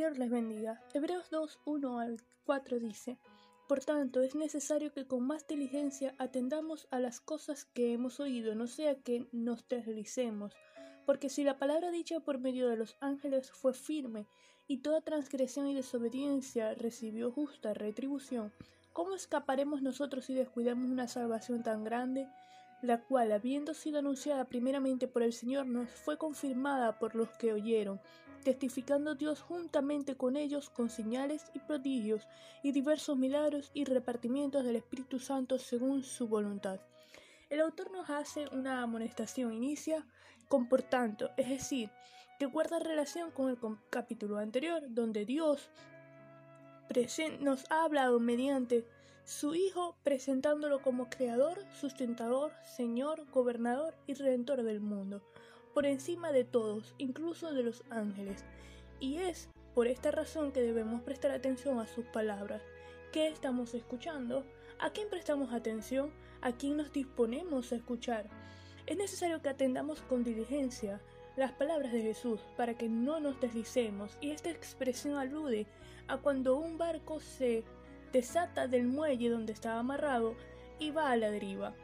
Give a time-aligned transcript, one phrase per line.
[0.00, 0.80] Les bendiga.
[0.94, 3.18] Hebreos 2, 1 al 4 dice,
[3.68, 8.54] Por tanto, es necesario que con más diligencia atendamos a las cosas que hemos oído,
[8.54, 10.54] no sea que nos deslicemos.
[11.04, 14.26] Porque si la palabra dicha por medio de los ángeles fue firme,
[14.66, 18.54] y toda transgresión y desobediencia recibió justa retribución,
[18.94, 22.26] ¿cómo escaparemos nosotros si descuidamos una salvación tan grande?
[22.82, 27.52] La cual, habiendo sido anunciada primeramente por el Señor, nos fue confirmada por los que
[27.52, 28.00] oyeron,
[28.42, 32.26] testificando Dios juntamente con ellos con señales y prodigios
[32.62, 36.80] y diversos milagros y repartimientos del Espíritu Santo según su voluntad.
[37.50, 40.06] El autor nos hace una amonestación, inicia
[40.48, 41.90] con por tanto, es decir,
[42.38, 43.58] que guarda relación con el
[43.90, 45.68] capítulo anterior, donde Dios
[47.40, 48.84] nos ha hablado mediante
[49.24, 55.22] su Hijo presentándolo como Creador, sustentador, Señor, gobernador y redentor del mundo,
[55.74, 58.44] por encima de todos, incluso de los ángeles.
[58.98, 62.62] Y es por esta razón que debemos prestar atención a sus palabras.
[63.12, 64.44] ¿Qué estamos escuchando?
[64.78, 66.12] ¿A quién prestamos atención?
[66.40, 68.28] ¿A quién nos disponemos a escuchar?
[68.86, 71.00] Es necesario que atendamos con diligencia
[71.36, 75.66] las palabras de Jesús para que no nos deslicemos y esta expresión alude
[76.08, 77.64] a cuando un barco se
[78.12, 80.34] desata del muelle donde estaba amarrado
[80.78, 81.74] y va a la deriva.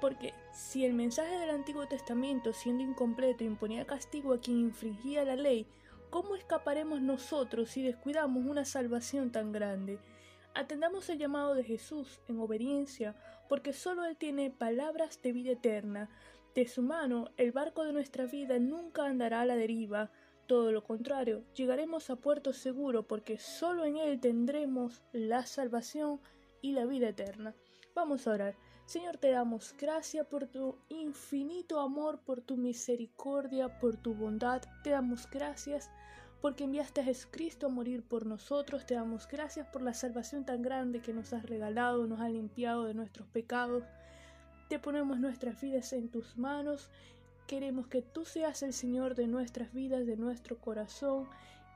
[0.00, 5.36] Porque si el mensaje del Antiguo Testamento, siendo incompleto, imponía castigo a quien infringía la
[5.36, 5.66] ley,
[6.08, 9.98] ¿cómo escaparemos nosotros si descuidamos una salvación tan grande?
[10.54, 13.14] Atendamos el llamado de Jesús en obediencia,
[13.48, 16.08] porque solo Él tiene palabras de vida eterna.
[16.54, 20.10] De su mano, el barco de nuestra vida nunca andará a la deriva,
[20.50, 26.20] todo lo contrario, llegaremos a puerto seguro porque solo en Él tendremos la salvación
[26.60, 27.54] y la vida eterna.
[27.94, 28.56] Vamos a orar.
[28.84, 34.62] Señor, te damos gracias por tu infinito amor, por tu misericordia, por tu bondad.
[34.82, 35.88] Te damos gracias
[36.40, 38.84] porque enviaste a Jesucristo a morir por nosotros.
[38.86, 42.86] Te damos gracias por la salvación tan grande que nos has regalado, nos ha limpiado
[42.86, 43.84] de nuestros pecados.
[44.68, 46.90] Te ponemos nuestras vidas en tus manos
[47.50, 51.26] Queremos que tú seas el Señor de nuestras vidas, de nuestro corazón,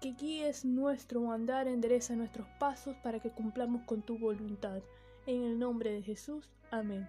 [0.00, 4.80] que guíes nuestro andar, endereza nuestros pasos para que cumplamos con tu voluntad.
[5.26, 6.48] En el nombre de Jesús.
[6.70, 7.08] Amén.